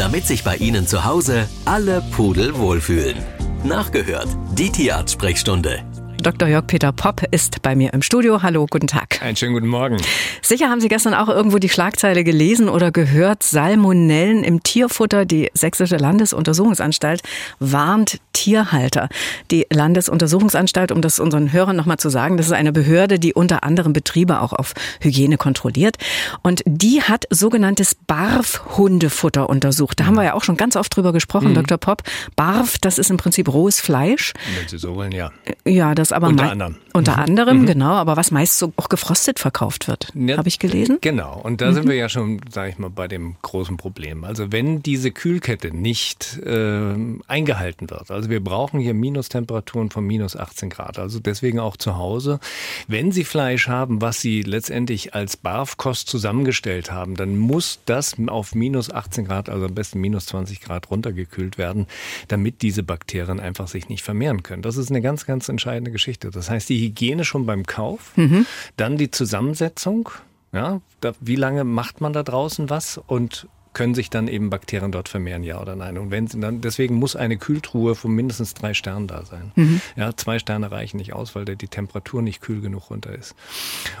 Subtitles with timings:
[0.00, 3.18] damit sich bei Ihnen zu Hause alle Pudel wohlfühlen.
[3.64, 5.89] Nachgehört, die Tierarzt-Sprechstunde.
[6.22, 6.48] Dr.
[6.48, 8.42] Jörg-Peter Popp ist bei mir im Studio.
[8.42, 9.22] Hallo, guten Tag.
[9.22, 9.96] Einen schönen guten Morgen.
[10.42, 13.42] Sicher haben Sie gestern auch irgendwo die Schlagzeile gelesen oder gehört.
[13.42, 15.24] Salmonellen im Tierfutter.
[15.24, 17.22] Die Sächsische Landesuntersuchungsanstalt
[17.58, 19.08] warnt Tierhalter.
[19.50, 23.64] Die Landesuntersuchungsanstalt, um das unseren Hörern nochmal zu sagen, das ist eine Behörde, die unter
[23.64, 25.96] anderem Betriebe auch auf Hygiene kontrolliert.
[26.42, 30.00] Und die hat sogenanntes BARF-Hundefutter untersucht.
[30.00, 31.54] Da haben wir ja auch schon ganz oft drüber gesprochen, mhm.
[31.54, 31.78] Dr.
[31.78, 32.02] Popp.
[32.36, 34.32] BARF, das ist im Prinzip rohes Fleisch.
[34.58, 35.30] Wenn Sie so wollen, ja.
[35.66, 36.76] Ja, das aber unter anderem.
[36.92, 37.22] Unter mhm.
[37.22, 37.66] anderem, mhm.
[37.66, 40.98] genau, aber was meist so auch gefrostet verkauft wird, ja, habe ich gelesen.
[41.00, 41.74] Genau, und da mhm.
[41.74, 44.24] sind wir ja schon, sage ich mal, bei dem großen Problem.
[44.24, 46.94] Also wenn diese Kühlkette nicht äh,
[47.28, 51.96] eingehalten wird, also wir brauchen hier Minustemperaturen von minus 18 Grad, also deswegen auch zu
[51.96, 52.40] Hause.
[52.88, 58.54] Wenn Sie Fleisch haben, was Sie letztendlich als Barfkost zusammengestellt haben, dann muss das auf
[58.54, 61.86] minus 18 Grad, also am besten minus 20 Grad runtergekühlt werden,
[62.28, 64.62] damit diese Bakterien einfach sich nicht vermehren können.
[64.62, 65.99] Das ist eine ganz, ganz entscheidende Geschichte.
[66.34, 68.46] Das heißt, die Hygiene schon beim Kauf, mhm.
[68.76, 70.10] dann die Zusammensetzung,
[70.52, 74.90] ja, da, wie lange macht man da draußen was und können sich dann eben Bakterien
[74.90, 75.96] dort vermehren, ja oder nein?
[75.96, 79.52] Und wenn sie dann, deswegen muss eine Kühltruhe von mindestens drei Sternen da sein.
[79.54, 79.80] Mhm.
[79.96, 83.34] Ja, zwei Sterne reichen nicht aus, weil die Temperatur nicht kühl genug runter ist.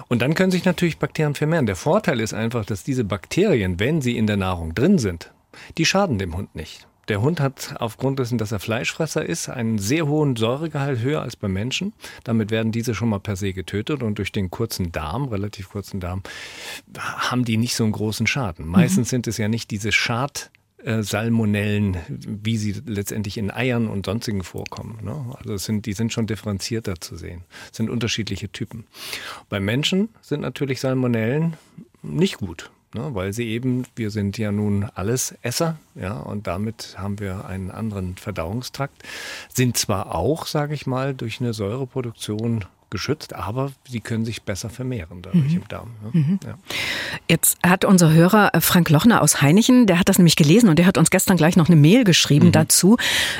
[0.08, 1.66] Und dann können sich natürlich Bakterien vermehren.
[1.66, 5.30] Der Vorteil ist einfach, dass diese Bakterien, wenn sie in der Nahrung drin sind,
[5.78, 6.86] die schaden dem Hund nicht.
[7.08, 11.36] Der Hund hat aufgrund dessen, dass er Fleischfresser ist, einen sehr hohen Säuregehalt höher als
[11.36, 11.92] beim Menschen.
[12.24, 16.00] Damit werden diese schon mal per se getötet und durch den kurzen Darm, relativ kurzen
[16.00, 16.22] Darm,
[16.96, 18.66] haben die nicht so einen großen Schaden.
[18.66, 18.72] Mhm.
[18.72, 19.10] Meistens mhm.
[19.10, 20.50] sind es ja nicht diese Schad
[20.82, 24.98] Salmonellen, wie sie letztendlich in Eiern und sonstigen vorkommen.
[25.02, 25.36] Ne?
[25.38, 27.44] Also sind, die sind schon differenzierter zu sehen.
[27.70, 28.86] Es sind unterschiedliche Typen.
[29.48, 31.56] Bei Menschen sind natürlich Salmonellen
[32.02, 36.96] nicht gut ne, weil sie eben, wir sind ja nun alles Esser, ja, und damit
[36.98, 39.02] haben wir einen anderen Verdauungstrakt,
[39.52, 44.70] sind zwar auch, sage ich mal, durch eine Säureproduktion geschützt, aber sie können sich besser
[44.70, 45.56] vermehren dadurch mhm.
[45.62, 45.90] im Darm.
[46.02, 46.10] Ne?
[46.12, 46.40] Mhm.
[46.44, 46.58] Ja.
[47.28, 50.78] Jetzt hat unser Hörer äh, Frank Lochner aus Heinichen, der hat das nämlich gelesen und
[50.78, 52.52] der hat uns gestern gleich noch eine Mail geschrieben mhm.
[52.52, 52.96] dazu.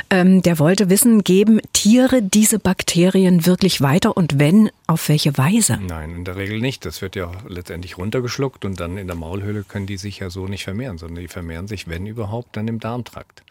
[0.09, 5.79] Ähm, der wollte wissen, geben Tiere diese Bakterien wirklich weiter und wenn, auf welche Weise?
[5.81, 6.85] Nein, in der Regel nicht.
[6.85, 10.47] Das wird ja letztendlich runtergeschluckt und dann in der Maulhöhle können die sich ja so
[10.47, 13.43] nicht vermehren, sondern die vermehren sich, wenn überhaupt, dann im Darmtrakt.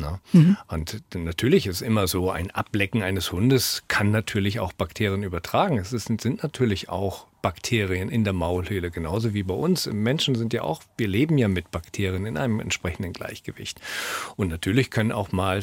[0.00, 0.20] Ne?
[0.32, 0.56] Mhm.
[0.68, 5.78] Und natürlich ist immer so, ein Ablecken eines Hundes kann natürlich auch Bakterien übertragen.
[5.78, 9.86] Es ist, sind natürlich auch Bakterien in der Maulhöhle, genauso wie bei uns.
[9.86, 13.80] Menschen sind ja auch, wir leben ja mit Bakterien in einem entsprechenden Gleichgewicht.
[14.36, 15.62] Und natürlich können auch mal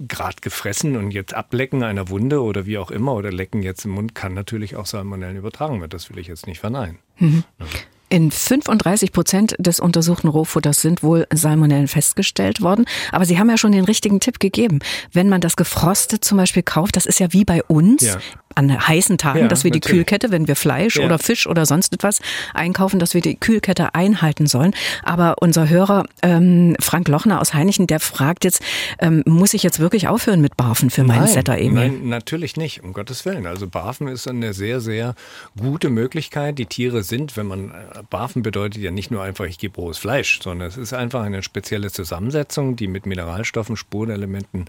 [0.00, 3.92] gerade gefressen und jetzt ablecken einer Wunde oder wie auch immer oder lecken jetzt im
[3.92, 5.90] Mund, kann natürlich auch Salmonellen übertragen werden.
[5.90, 6.98] Das will ich jetzt nicht verneinen.
[7.16, 7.44] Mhm.
[7.58, 7.66] Ja.
[8.10, 12.86] In 35 Prozent des untersuchten Rohfutters sind wohl Salmonellen festgestellt worden.
[13.12, 14.78] Aber Sie haben ja schon den richtigen Tipp gegeben.
[15.12, 18.02] Wenn man das gefrostet zum Beispiel kauft, das ist ja wie bei uns.
[18.02, 18.18] Ja
[18.54, 19.84] an heißen Tagen, ja, dass wir natürlich.
[19.84, 21.04] die Kühlkette, wenn wir Fleisch ja.
[21.04, 22.20] oder Fisch oder sonst etwas
[22.54, 24.74] einkaufen, dass wir die Kühlkette einhalten sollen.
[25.02, 28.62] Aber unser Hörer ähm, Frank Lochner aus Heinichen, der fragt jetzt,
[28.98, 31.90] ähm, muss ich jetzt wirklich aufhören mit Barfen für meinen Setter Emil?
[31.90, 33.46] Nein, natürlich nicht, um Gottes Willen.
[33.46, 35.14] Also Barfen ist eine sehr, sehr
[35.58, 36.58] gute Möglichkeit.
[36.58, 39.98] Die Tiere sind, wenn man, äh, Barfen bedeutet ja nicht nur einfach, ich gebe rohes
[39.98, 44.66] Fleisch, sondern es ist einfach eine spezielle Zusammensetzung, die mit Mineralstoffen, Spurenelementen,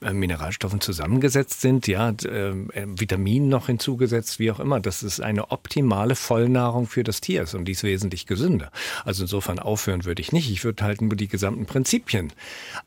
[0.00, 2.52] äh, Mineralstoffen zusammengesetzt sind, ja, äh,
[2.86, 4.80] Vitamine Vitamin noch hinzugesetzt, wie auch immer.
[4.80, 8.70] Das ist eine optimale Vollnahrung für das Tier und die ist wesentlich gesünder.
[9.04, 10.50] Also insofern aufhören würde ich nicht.
[10.50, 12.32] Ich würde halt nur die gesamten Prinzipien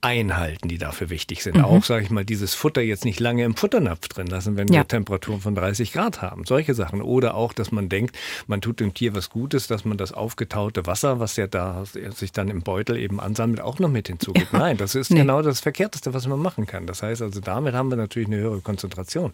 [0.01, 1.57] einhalten, die dafür wichtig sind.
[1.57, 1.66] Mhm.
[1.66, 4.81] Auch, sage ich mal, dieses Futter jetzt nicht lange im Futternapf drin lassen, wenn ja.
[4.81, 6.45] wir Temperaturen von 30 Grad haben.
[6.45, 7.01] Solche Sachen.
[7.01, 10.85] Oder auch, dass man denkt, man tut dem Tier was Gutes, dass man das aufgetaute
[10.85, 14.51] Wasser, was ja da sich dann im Beutel eben ansammelt, auch noch mit hinzugibt.
[14.51, 14.59] Ja.
[14.59, 15.19] Nein, das ist nee.
[15.19, 16.88] genau das Verkehrteste, was man machen kann.
[16.88, 19.31] Das heißt also, damit haben wir natürlich eine höhere Konzentration.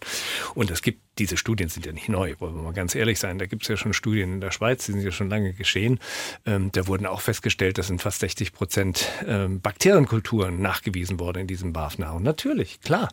[0.54, 3.38] Und es gibt diese Studien sind ja nicht neu, wollen wir mal ganz ehrlich sein.
[3.38, 6.00] Da gibt es ja schon Studien in der Schweiz, die sind ja schon lange geschehen.
[6.46, 11.46] Ähm, da wurden auch festgestellt, dass in fast 60 Prozent ähm, Bakterienkulturen nachgewiesen worden in
[11.46, 12.22] diesem BAF-Nahrung.
[12.22, 13.10] Natürlich, klar.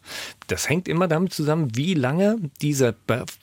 [0.47, 2.95] Das hängt immer damit zusammen, wie lange dieser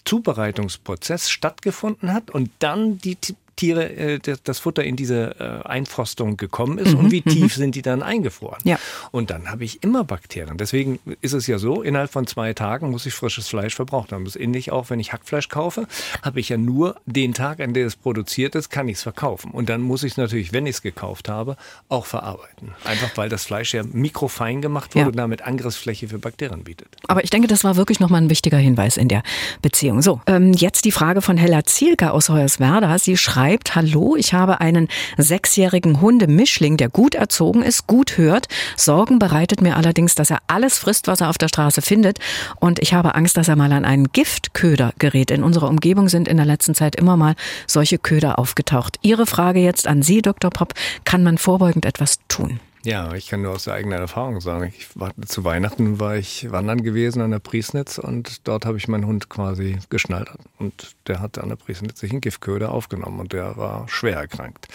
[0.05, 3.17] Zubereitungsprozess stattgefunden hat und dann die
[3.56, 7.31] Tiere, äh, das Futter in diese äh, Einfrostung gekommen ist mhm, und wie mhm.
[7.31, 8.61] tief sind die dann eingefroren.
[8.64, 8.79] Ja.
[9.11, 10.58] Und dann habe ich immer Bakterien.
[10.58, 14.25] Deswegen ist es ja so, innerhalb von zwei Tagen muss ich frisches Fleisch verbraucht haben.
[14.25, 15.87] Das ist ähnlich auch, wenn ich Hackfleisch kaufe,
[16.23, 19.53] habe ich ja nur den Tag, an dem es produziert ist, kann ich es verkaufen.
[19.53, 21.56] Und dann muss ich es natürlich, wenn ich es gekauft habe,
[21.88, 22.73] auch verarbeiten.
[22.85, 25.06] Einfach weil das Fleisch ja mikrofein gemacht wurde ja.
[25.06, 26.88] und damit Angriffsfläche für Bakterien bietet.
[27.06, 29.23] Aber ich denke, das war wirklich nochmal ein wichtiger Hinweis in der
[29.62, 30.03] Beziehung.
[30.03, 32.99] So, ähm, jetzt die Frage von Hella Zielke aus Hoyerswerda.
[32.99, 34.88] Sie schreibt, schreibt, hallo, ich habe einen
[35.19, 38.48] sechsjährigen Hundemischling, der gut erzogen ist, gut hört.
[38.76, 42.19] Sorgen bereitet mir allerdings, dass er alles frisst, was er auf der Straße findet.
[42.58, 45.31] Und ich habe Angst, dass er mal an einen Giftköder gerät.
[45.31, 47.37] In unserer Umgebung sind in der letzten Zeit immer mal
[47.69, 48.98] solche Köder aufgetaucht.
[49.02, 50.50] Ihre Frage jetzt an Sie, Dr.
[50.50, 52.58] Popp, kann man vorbeugend etwas tun?
[52.87, 54.73] Ja, ich kann nur aus der eigenen Erfahrung sagen.
[54.94, 59.09] War, zu Weihnachten war ich wandern gewesen an der Priesnitz und dort habe ich meinen
[59.09, 60.29] Hund quasi geschnallt
[60.61, 64.69] und der hat an der Priesnitz sich einen Giftköder aufgenommen und der war schwer erkrankt.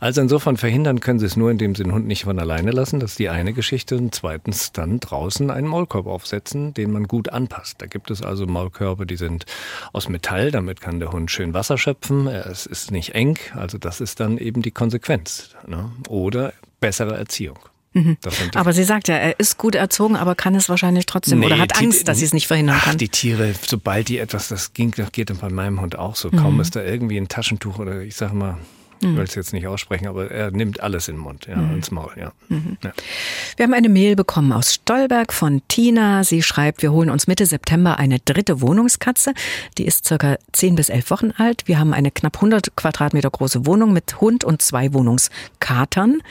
[0.00, 2.98] Also insofern verhindern können Sie es nur, indem Sie den Hund nicht von alleine lassen.
[2.98, 3.98] Das ist die eine Geschichte.
[3.98, 7.82] Und zweitens dann draußen einen Maulkorb aufsetzen, den man gut anpasst.
[7.82, 9.44] Da gibt es also Maulkörbe, die sind
[9.92, 10.50] aus Metall.
[10.50, 12.26] Damit kann der Hund schön Wasser schöpfen.
[12.26, 13.38] Es ist nicht eng.
[13.54, 15.50] Also das ist dann eben die Konsequenz.
[15.66, 15.92] Ne?
[16.08, 17.58] Oder bessere Erziehung.
[17.92, 18.18] Mhm.
[18.54, 21.58] Aber sie sagt ja, er ist gut erzogen, aber kann es wahrscheinlich trotzdem nee, oder
[21.58, 22.94] hat Angst, dass sie es nicht verhindern kann.
[22.94, 26.14] Ach, die Tiere, sobald die etwas, das ging, das geht dann bei meinem Hund auch
[26.14, 26.30] so.
[26.30, 26.60] Kaum mhm.
[26.60, 28.58] ist da irgendwie ein Taschentuch oder ich sage mal
[29.00, 29.16] ich mhm.
[29.16, 31.76] will es jetzt nicht aussprechen, aber er nimmt alles in den Mund, ja, mhm.
[31.76, 32.32] ins Maul, ja.
[32.48, 32.76] Mhm.
[32.84, 32.92] ja.
[33.56, 36.22] Wir haben eine Mail bekommen aus Stolberg von Tina.
[36.22, 39.32] Sie schreibt, wir holen uns Mitte September eine dritte Wohnungskatze.
[39.78, 41.66] Die ist circa 10 bis 11 Wochen alt.
[41.66, 46.22] Wir haben eine knapp 100 Quadratmeter große Wohnung mit Hund und zwei Wohnungskatern.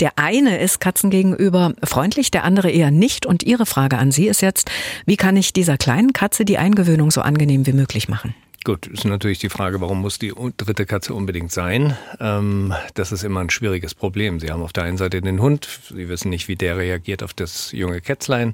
[0.00, 3.24] Der eine ist Katzen gegenüber freundlich, der andere eher nicht.
[3.24, 4.70] Und ihre Frage an Sie ist jetzt,
[5.06, 8.34] wie kann ich dieser kleinen Katze die Eingewöhnung so angenehm wie möglich machen?
[8.64, 11.96] Gut, ist natürlich die Frage, warum muss die dritte Katze unbedingt sein?
[12.18, 14.40] Ähm, das ist immer ein schwieriges Problem.
[14.40, 17.32] Sie haben auf der einen Seite den Hund, Sie wissen nicht, wie der reagiert auf
[17.32, 18.52] das junge Kätzlein.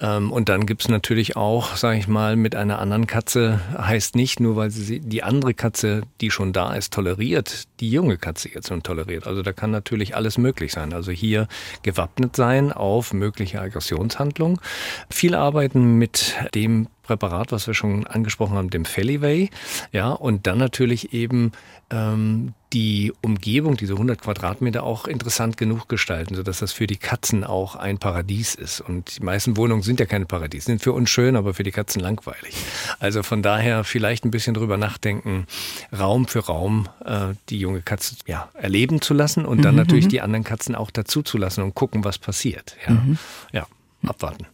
[0.00, 4.14] Ähm, und dann gibt es natürlich auch, sage ich mal, mit einer anderen Katze heißt
[4.14, 8.48] nicht nur, weil sie die andere Katze, die schon da ist, toleriert, die junge Katze
[8.48, 9.26] jetzt schon toleriert.
[9.26, 10.92] Also da kann natürlich alles möglich sein.
[10.92, 11.48] Also hier
[11.82, 14.60] gewappnet sein auf mögliche Aggressionshandlungen.
[15.10, 19.50] Viel arbeiten mit dem Präparat, was wir schon angesprochen haben, dem Feliway.
[19.92, 21.52] Ja, und dann natürlich eben
[21.90, 27.44] ähm, die Umgebung, diese 100 Quadratmeter, auch interessant genug gestalten, sodass das für die Katzen
[27.44, 28.80] auch ein Paradies ist.
[28.80, 31.72] Und die meisten Wohnungen sind ja keine Paradies, sind für uns schön, aber für die
[31.72, 32.54] Katzen langweilig.
[32.98, 35.46] Also von daher vielleicht ein bisschen drüber nachdenken,
[35.96, 40.06] Raum für Raum äh, die junge Katze ja, erleben zu lassen und dann mhm, natürlich
[40.06, 40.10] mhm.
[40.10, 42.76] die anderen Katzen auch dazu zu lassen und gucken, was passiert.
[42.86, 43.18] Ja, mhm.
[43.52, 43.66] ja
[44.06, 44.46] abwarten.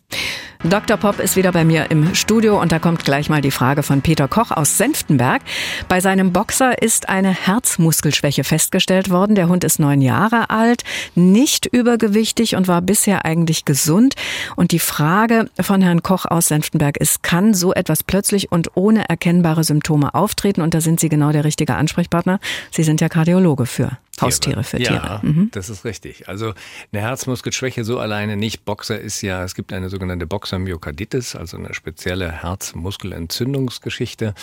[0.65, 0.97] Dr.
[0.97, 4.03] Pop ist wieder bei mir im Studio und da kommt gleich mal die Frage von
[4.03, 5.41] Peter Koch aus Senftenberg.
[5.87, 9.37] Bei seinem Boxer ist eine Herzmuskelschwäche festgestellt worden.
[9.37, 10.83] Der Hund ist neun Jahre alt,
[11.15, 14.15] nicht übergewichtig und war bisher eigentlich gesund.
[14.57, 19.09] Und die Frage von Herrn Koch aus Senftenberg ist, kann so etwas plötzlich und ohne
[19.09, 20.61] erkennbare Symptome auftreten?
[20.61, 22.41] Und da sind Sie genau der richtige Ansprechpartner.
[22.73, 23.97] Sie sind ja Kardiologe für.
[24.23, 24.95] Haustiere für Tiere.
[24.95, 25.51] Ja, mhm.
[25.53, 26.29] das ist richtig.
[26.29, 26.55] Also
[26.93, 28.65] eine Herzmuskelschwäche so alleine nicht.
[28.65, 34.35] Boxer ist ja, es gibt eine sogenannte Boxer-Myokarditis, also eine spezielle Herzmuskelentzündungsgeschichte.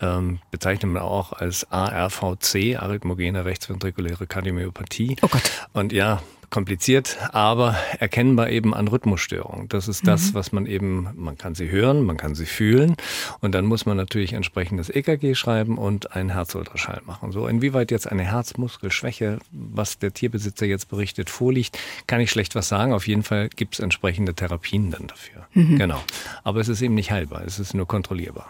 [0.00, 5.16] Ähm, bezeichnet man auch als ARVC, arrhythmogene rechtsventrikuläre Kardiomyopathie.
[5.22, 5.42] Oh Gott.
[5.72, 6.22] Und ja,
[6.56, 9.68] kompliziert, aber erkennbar eben an Rhythmusstörungen.
[9.68, 10.34] Das ist das, mhm.
[10.36, 12.96] was man eben, man kann sie hören, man kann sie fühlen
[13.42, 17.30] und dann muss man natürlich entsprechendes EKG schreiben und einen Herzultraschall machen.
[17.30, 22.68] So, inwieweit jetzt eine Herzmuskelschwäche, was der Tierbesitzer jetzt berichtet, vorliegt, kann ich schlecht was
[22.68, 22.94] sagen.
[22.94, 25.46] Auf jeden Fall gibt es entsprechende Therapien dann dafür.
[25.52, 25.76] Mhm.
[25.76, 26.00] Genau.
[26.42, 28.48] Aber es ist eben nicht heilbar, es ist nur kontrollierbar.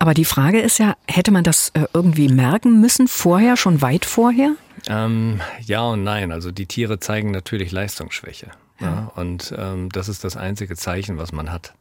[0.00, 4.06] Aber die Frage ist ja, hätte man das äh, irgendwie merken müssen vorher, schon weit
[4.06, 4.56] vorher?
[4.88, 6.32] Ähm, ja und nein.
[6.32, 8.50] Also die Tiere zeigen natürlich Leistungsschwäche.
[8.80, 8.86] Ja.
[8.86, 11.74] ja und ähm, das ist das einzige Zeichen, was man hat.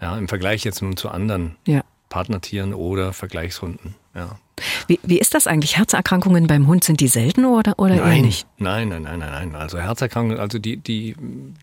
[0.00, 1.82] Ja, Im Vergleich jetzt nun zu anderen ja.
[2.08, 3.94] Partnertieren oder Vergleichshunden.
[4.14, 4.38] Ja.
[4.86, 5.76] Wie, wie ist das eigentlich?
[5.76, 8.46] Herzerkrankungen beim Hund, sind die selten oder, oder nein, eher nicht?
[8.58, 9.54] Nein, nein, nein, nein, nein.
[9.54, 11.14] Also Herzerkrankungen, also die, die,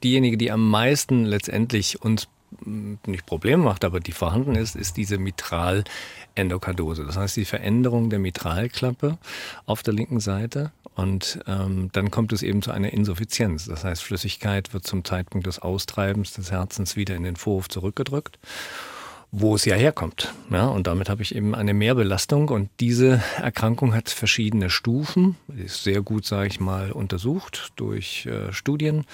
[0.03, 2.27] diejenige, die am meisten letztendlich uns
[2.61, 7.05] nicht Problem macht, aber die vorhanden ist, ist diese Mitralendokardose.
[7.05, 9.17] Das heißt die Veränderung der Mitralklappe
[9.65, 13.65] auf der linken Seite und ähm, dann kommt es eben zu einer Insuffizienz.
[13.65, 18.39] Das heißt Flüssigkeit wird zum Zeitpunkt des Austreibens des Herzens wieder in den Vorhof zurückgedrückt
[19.37, 20.33] wo es ja herkommt.
[20.49, 25.83] Ja, und damit habe ich eben eine Mehrbelastung und diese Erkrankung hat verschiedene Stufen, ist
[25.83, 29.05] sehr gut, sage ich mal, untersucht durch äh, Studien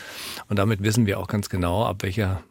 [0.47, 2.43] und damit wissen wir auch ganz genau, ab welcher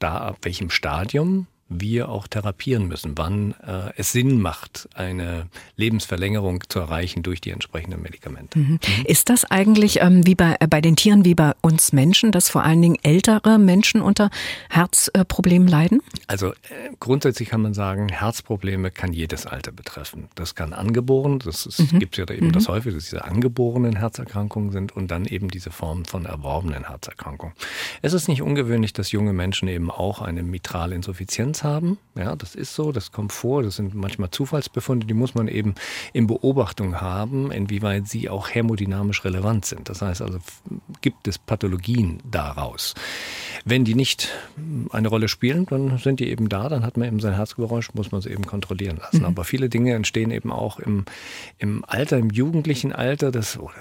[0.00, 5.46] ab welchem Stadium wir auch therapieren müssen, wann äh, es Sinn macht, eine
[5.76, 8.58] Lebensverlängerung zu erreichen durch die entsprechenden Medikamente.
[8.58, 8.80] Mhm.
[9.04, 12.50] Ist das eigentlich ähm, wie bei, äh, bei den Tieren wie bei uns Menschen, dass
[12.50, 14.30] vor allen Dingen ältere Menschen unter
[14.68, 16.02] Herzproblemen äh, leiden?
[16.26, 16.54] Also äh,
[16.98, 20.28] grundsätzlich kann man sagen, Herzprobleme kann jedes Alter betreffen.
[20.34, 22.00] Das kann angeboren, das mhm.
[22.00, 22.52] gibt es ja da eben mhm.
[22.52, 27.54] das häufig, dass diese angeborenen Herzerkrankungen sind und dann eben diese Form von erworbenen Herzerkrankungen.
[28.02, 31.98] Es ist nicht ungewöhnlich, dass junge Menschen eben auch eine Mitralinsuffizienz Haben.
[32.14, 33.62] Ja, das ist so, das kommt vor.
[33.62, 35.74] Das sind manchmal Zufallsbefunde, die muss man eben
[36.12, 39.88] in Beobachtung haben, inwieweit sie auch hämodynamisch relevant sind.
[39.88, 40.38] Das heißt also,
[41.00, 42.94] gibt es Pathologien daraus.
[43.64, 44.28] Wenn die nicht
[44.90, 48.12] eine Rolle spielen, dann sind die eben da, dann hat man eben sein Herzgeräusch, muss
[48.12, 49.20] man sie eben kontrollieren lassen.
[49.20, 49.26] Mhm.
[49.26, 51.04] Aber viele Dinge entstehen eben auch im,
[51.58, 53.74] im Alter, im jugendlichen Alter, das, oder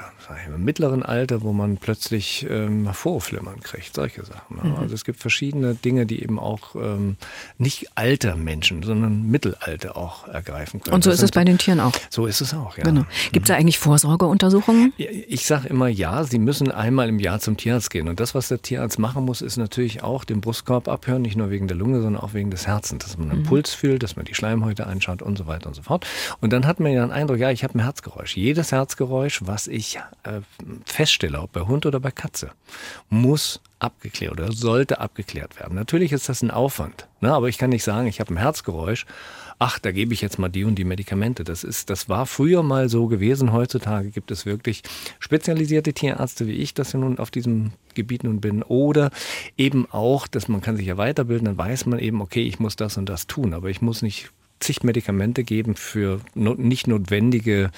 [0.48, 4.57] im mittleren Alter, wo man plötzlich ähm, Vorflimmern kriegt, solche Sachen.
[4.62, 4.75] Mhm.
[4.75, 7.17] Also es gibt verschiedene Dinge, die eben auch ähm,
[7.57, 10.96] nicht alter Menschen, sondern Mittelalter auch ergreifen können.
[10.96, 11.92] Und so das ist es bei den Tieren auch.
[12.10, 12.84] So ist es auch, ja.
[12.84, 13.06] Genau.
[13.32, 14.94] Gibt es da eigentlich Vorsorgeuntersuchungen?
[14.98, 18.08] Ich sage immer ja, sie müssen einmal im Jahr zum Tierarzt gehen.
[18.08, 21.50] Und das, was der Tierarzt machen muss, ist natürlich auch den Brustkorb abhören, nicht nur
[21.50, 23.46] wegen der Lunge, sondern auch wegen des Herzens, dass man einen mhm.
[23.46, 26.06] Puls fühlt, dass man die Schleimhäute anschaut und so weiter und so fort.
[26.42, 28.36] Und dann hat man ja den Eindruck, ja, ich habe ein Herzgeräusch.
[28.36, 30.42] Jedes Herzgeräusch, was ich äh,
[30.86, 32.52] feststelle, ob bei Hund oder bei Katze,
[33.10, 35.75] muss abgeklärt oder sollte abgeklärt werden.
[35.75, 37.33] Natürlich ist das ein Aufwand, ne?
[37.33, 39.05] aber ich kann nicht sagen, ich habe ein Herzgeräusch.
[39.62, 41.43] Ach, da gebe ich jetzt mal die und die Medikamente.
[41.43, 43.51] Das ist, das war früher mal so gewesen.
[43.51, 44.83] Heutzutage gibt es wirklich
[45.19, 48.63] spezialisierte Tierärzte wie ich, das ja nun auf diesem Gebiet nun bin.
[48.63, 49.12] Oder
[49.57, 52.77] eben auch, dass man kann sich ja weiterbilden, dann weiß man eben, okay, ich muss
[52.77, 54.31] das und das tun, aber ich muss nicht
[54.62, 57.71] zig Medikamente geben für nicht notwendige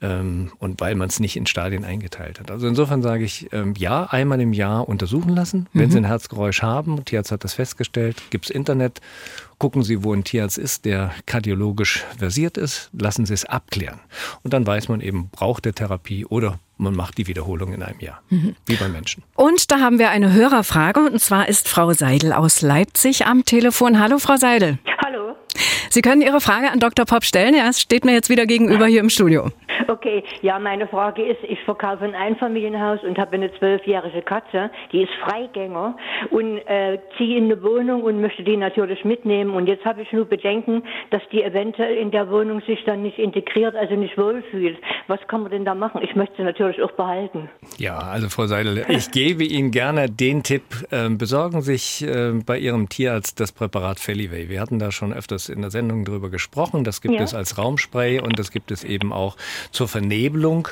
[0.00, 2.50] ähm, und weil man es nicht in Stadien eingeteilt hat.
[2.50, 5.66] Also insofern sage ich, ähm, ja, einmal im Jahr untersuchen lassen.
[5.72, 5.90] Wenn mhm.
[5.90, 9.00] Sie ein Herzgeräusch haben, Tierarzt hat das festgestellt, gibt es Internet,
[9.58, 14.00] gucken Sie, wo ein Tierarzt ist, der kardiologisch versiert ist, lassen Sie es abklären.
[14.42, 18.00] Und dann weiß man eben, braucht der Therapie oder man macht die Wiederholung in einem
[18.00, 18.56] Jahr, mhm.
[18.66, 19.22] wie beim Menschen.
[19.36, 24.00] Und da haben wir eine Hörerfrage und zwar ist Frau Seidel aus Leipzig am Telefon.
[24.00, 24.78] Hallo, Frau Seidel.
[25.04, 25.36] Hallo.
[25.90, 27.04] Sie können Ihre Frage an Dr.
[27.04, 27.54] Pop stellen.
[27.54, 29.50] Er steht mir jetzt wieder gegenüber hier im Studio.
[29.88, 35.02] Okay, ja, meine Frage ist, ich verkaufe ein Einfamilienhaus und habe eine zwölfjährige Katze, die
[35.04, 35.96] ist Freigänger
[36.30, 39.54] und äh, ziehe in eine Wohnung und möchte die natürlich mitnehmen.
[39.54, 43.18] Und jetzt habe ich nur Bedenken, dass die eventuell in der Wohnung sich dann nicht
[43.18, 44.78] integriert, also nicht wohlfühlt.
[45.06, 46.02] Was kann man denn da machen?
[46.02, 47.48] Ich möchte sie natürlich auch behalten.
[47.78, 52.58] Ja, also Frau Seidel, ich gebe Ihnen gerne den Tipp, äh, besorgen sich äh, bei
[52.58, 54.48] Ihrem Tierarzt das Präparat Feliway.
[54.48, 56.84] Wir hatten da schon öfters in der Sendung drüber gesprochen.
[56.84, 57.22] Das gibt ja.
[57.22, 59.36] es als Raumspray und das gibt es eben auch
[59.70, 60.68] zur Vernebelung.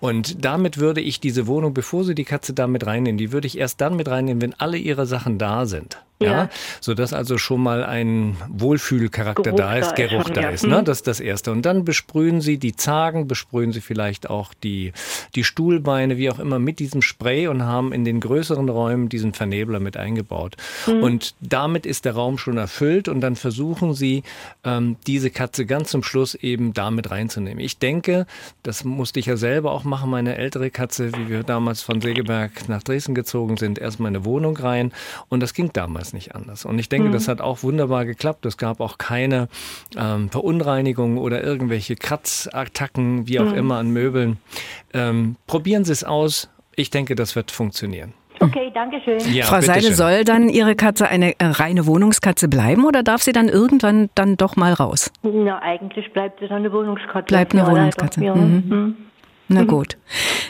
[0.00, 3.46] Und damit würde ich diese Wohnung, bevor Sie die Katze da mit reinnehmen, die würde
[3.46, 6.02] ich erst dann mit reinnehmen, wenn alle Ihre Sachen da sind.
[6.22, 6.30] Ja.
[6.30, 6.50] ja.
[6.80, 10.80] so dass also schon mal ein Wohlfühlcharakter da ist, Geruch da ist, ne?
[10.80, 10.84] Mhm.
[10.84, 11.50] Das ist das erste.
[11.50, 14.92] Und dann besprühen Sie die Zagen, besprühen Sie vielleicht auch die,
[15.34, 19.32] die Stuhlbeine, wie auch immer, mit diesem Spray und haben in den größeren Räumen diesen
[19.32, 20.56] Vernebler mit eingebaut.
[20.86, 21.02] Mhm.
[21.02, 24.22] Und damit ist der Raum schon erfüllt und dann versuchen Sie,
[24.62, 27.60] ähm, diese Katze ganz zum Schluss eben damit reinzunehmen.
[27.64, 28.26] Ich denke,
[28.62, 32.68] das musste ich ja selber auch machen, meine ältere Katze, wie wir damals von Segeberg
[32.68, 34.92] nach Dresden gezogen sind, erstmal in eine Wohnung rein
[35.28, 36.64] und das ging damals es nicht anders.
[36.64, 37.12] Und ich denke, mhm.
[37.12, 38.44] das hat auch wunderbar geklappt.
[38.46, 39.48] Es gab auch keine
[39.96, 43.58] ähm, Verunreinigungen oder irgendwelche Kratzattacken, wie auch mhm.
[43.58, 44.38] immer, an Möbeln.
[44.92, 46.50] Ähm, probieren Sie es aus.
[46.76, 48.14] Ich denke, das wird funktionieren.
[48.42, 49.18] Okay, danke schön.
[49.34, 49.94] Ja, Frau Seidel, schön.
[49.94, 54.38] soll dann Ihre Katze eine äh, reine Wohnungskatze bleiben oder darf sie dann irgendwann dann
[54.38, 55.12] doch mal raus?
[55.22, 57.26] Na, eigentlich bleibt es eine Wohnungskatze.
[57.26, 58.20] Bleibt eine Wohnungskatze.
[58.20, 58.64] Mhm.
[58.66, 58.96] Mhm.
[59.48, 59.98] Na gut.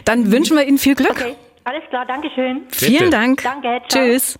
[0.04, 1.10] Dann wünschen wir Ihnen viel Glück.
[1.10, 1.34] Okay.
[1.64, 2.62] Alles klar, danke schön.
[2.70, 3.42] Vielen Dank.
[3.42, 3.82] Danke.
[3.88, 4.02] Ciao.
[4.02, 4.38] Tschüss.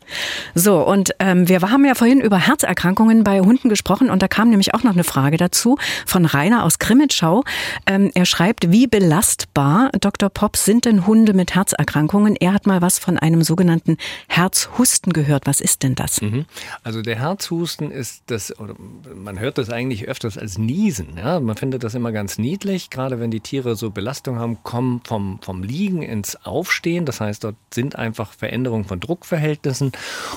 [0.54, 4.48] So, und ähm, wir haben ja vorhin über Herzerkrankungen bei Hunden gesprochen und da kam
[4.48, 7.44] nämlich auch noch eine Frage dazu von Rainer aus Krimitschau.
[7.84, 10.30] Ähm, er schreibt, wie belastbar, Dr.
[10.30, 12.36] Pops, sind denn Hunde mit Herzerkrankungen?
[12.36, 13.98] Er hat mal was von einem sogenannten
[14.28, 15.46] Herzhusten gehört.
[15.46, 16.22] Was ist denn das?
[16.22, 16.46] Mhm.
[16.84, 18.74] Also der Herzhusten ist das, oder
[19.14, 21.18] man hört das eigentlich öfters als Niesen.
[21.18, 21.38] Ja?
[21.38, 25.38] Man findet das immer ganz niedlich, gerade wenn die Tiere so Belastung haben, kommen vom,
[25.42, 27.04] vom Liegen ins Aufstehen.
[27.10, 29.90] Das heißt, dort sind einfach Veränderungen von Druckverhältnissen.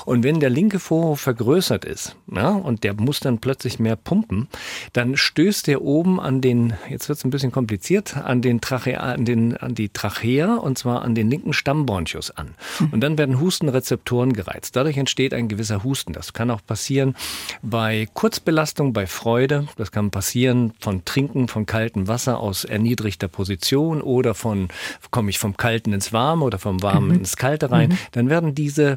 [0.06, 4.48] Und wenn der linke Vorhof vergrößert ist ja, und der muss dann plötzlich mehr pumpen,
[4.92, 8.98] dann stößt der oben an den, jetzt wird es ein bisschen kompliziert, an, den Trachea,
[8.98, 12.56] an, den, an die Trachea und zwar an den linken Stammbronchus an.
[12.90, 14.74] Und dann werden Hustenrezeptoren gereizt.
[14.74, 16.12] Dadurch entsteht ein gewisser Husten.
[16.12, 17.14] Das kann auch passieren
[17.62, 19.68] bei Kurzbelastung, bei Freude.
[19.76, 24.66] Das kann passieren von Trinken von kaltem Wasser aus erniedrigter Position oder von,
[25.12, 27.18] komme ich vom Kalten ins Warme oder vom Warmen mhm.
[27.18, 27.98] ins Kalte rein, mhm.
[28.12, 28.96] dann werden diese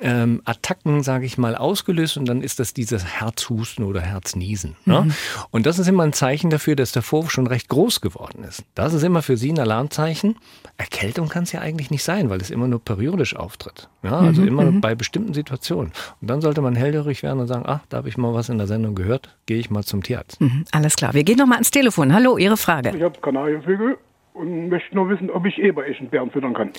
[0.00, 4.76] ähm, Attacken, sage ich mal, ausgelöst und dann ist das dieses Herzhusten oder Herzniesen.
[4.84, 5.02] Ne?
[5.02, 5.12] Mhm.
[5.52, 8.64] Und das ist immer ein Zeichen dafür, dass der Vorwurf schon recht groß geworden ist.
[8.74, 10.36] Das ist immer für Sie ein Alarmzeichen.
[10.76, 13.88] Erkältung kann es ja eigentlich nicht sein, weil es immer nur periodisch auftritt.
[14.02, 14.48] Ja, also mhm.
[14.48, 14.80] immer mhm.
[14.80, 15.92] bei bestimmten Situationen.
[16.20, 18.58] Und dann sollte man hellhörig werden und sagen, ach, da habe ich mal was in
[18.58, 20.40] der Sendung gehört, gehe ich mal zum Tierarzt.
[20.40, 20.64] Mhm.
[20.72, 21.14] Alles klar.
[21.14, 22.12] Wir gehen noch mal ans Telefon.
[22.12, 22.92] Hallo, Ihre Frage.
[22.96, 23.96] Ich habe Kanarienvögel
[24.34, 26.70] und möchte nur wissen, ob ich Ebereschenbären füttern kann.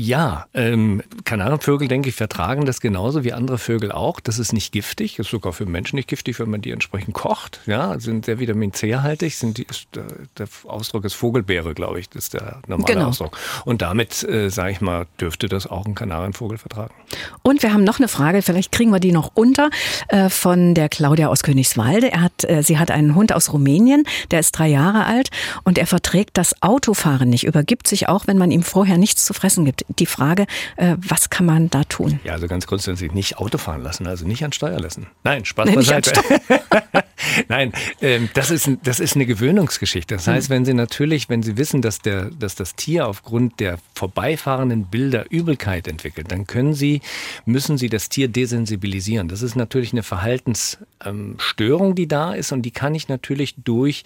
[0.00, 4.18] Ja, ähm, Kanarienvögel, denke ich, vertragen das genauso wie andere Vögel auch.
[4.18, 7.60] Das ist nicht giftig, ist sogar für Menschen nicht giftig, wenn man die entsprechend kocht.
[7.66, 10.06] Ja, sind sehr Vitamin C-haltig, sind die, ist, der,
[10.38, 13.08] der Ausdruck ist Vogelbeere, glaube ich, das ist der normale genau.
[13.08, 13.36] Ausdruck.
[13.66, 16.94] Und damit, äh, sage ich mal, dürfte das auch ein Kanarienvogel vertragen.
[17.42, 19.68] Und wir haben noch eine Frage, vielleicht kriegen wir die noch unter,
[20.08, 22.10] äh, von der Claudia aus Königswalde.
[22.10, 25.28] Er hat, äh, sie hat einen Hund aus Rumänien, der ist drei Jahre alt
[25.64, 29.34] und er verträgt das Autofahren nicht, übergibt sich auch, wenn man ihm vorher nichts zu
[29.34, 29.84] fressen gibt.
[29.98, 32.20] Die Frage, äh, was kann man da tun?
[32.24, 35.06] Ja, also ganz grundsätzlich nicht Auto fahren lassen, also nicht an Steuer lassen.
[35.24, 36.12] Nein, Spaß nee, beiseite.
[37.48, 40.16] Nein, ähm, das, ist, das ist eine Gewöhnungsgeschichte.
[40.16, 40.54] Das heißt, hm.
[40.54, 45.26] wenn Sie natürlich, wenn Sie wissen, dass, der, dass das Tier aufgrund der vorbeifahrenden Bilder
[45.30, 47.00] Übelkeit entwickelt, dann können Sie,
[47.44, 49.28] müssen Sie das Tier desensibilisieren.
[49.28, 54.04] Das ist natürlich eine Verhaltensstörung, die da ist und die kann ich natürlich durch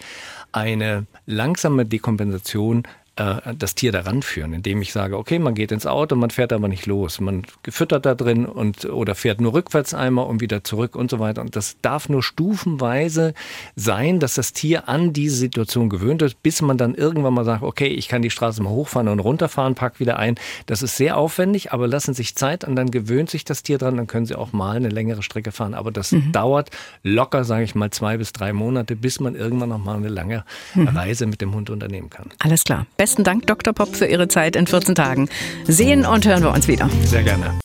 [0.51, 2.83] eine langsame Dekompensation
[3.17, 6.51] äh, das Tier daran führen, indem ich sage, okay, man geht ins Auto, man fährt
[6.51, 10.63] aber nicht los, man gefüttert da drin und oder fährt nur rückwärts einmal und wieder
[10.63, 11.41] zurück und so weiter.
[11.41, 13.33] Und das darf nur stufenweise
[13.75, 17.63] sein, dass das Tier an diese Situation gewöhnt ist, bis man dann irgendwann mal sagt,
[17.63, 20.35] okay, ich kann die Straße mal hochfahren und runterfahren, pack wieder ein.
[20.65, 23.97] Das ist sehr aufwendig, aber lassen sich Zeit und dann gewöhnt sich das Tier dran,
[23.97, 25.73] dann können sie auch mal eine längere Strecke fahren.
[25.73, 26.31] Aber das mhm.
[26.31, 26.69] dauert
[27.03, 30.43] locker, sage ich mal, zwei bis drei Monate, bis man irgendwann noch mal eine lange
[30.73, 30.89] mhm.
[30.89, 32.29] Reise mit dem Hund unternehmen kann.
[32.39, 32.85] Alles klar.
[33.05, 33.71] Besten Dank, Dr.
[33.71, 35.29] Popp, für Ihre Zeit in 14 Tagen.
[35.67, 36.89] Sehen und hören wir uns wieder.
[37.03, 37.59] Sehr gerne.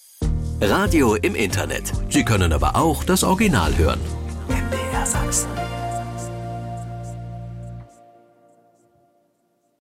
[0.60, 1.92] Radio im Internet.
[2.10, 4.00] Sie können aber auch das Original hören.
[4.48, 5.48] MDR Sachsen.